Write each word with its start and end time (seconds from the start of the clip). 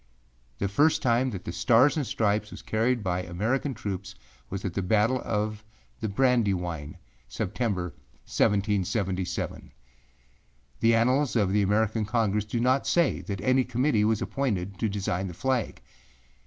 The 0.57 0.67
first 0.67 1.03
time 1.03 1.29
that 1.29 1.45
the 1.45 1.51
Stars 1.51 1.95
and 1.95 2.07
Stripes 2.07 2.49
was 2.49 2.63
carried 2.63 3.03
by 3.03 3.21
American 3.21 3.75
troops 3.75 4.15
was 4.49 4.65
at 4.65 4.73
the 4.73 4.81
battle 4.81 5.21
of 5.23 5.63
the 5.99 6.09
Brandywine, 6.09 6.97
September, 7.27 7.93
1777. 8.25 9.71
The 10.79 10.95
Annals 10.95 11.35
of 11.35 11.53
the 11.53 11.61
American 11.61 12.05
Congress 12.05 12.45
do 12.45 12.59
not 12.59 12.87
say 12.87 13.21
that 13.21 13.41
any 13.41 13.63
Committee 13.63 14.03
was 14.03 14.23
appointed 14.23 14.79
to 14.79 14.89
design 14.89 15.27
the 15.27 15.35
flag. 15.35 15.83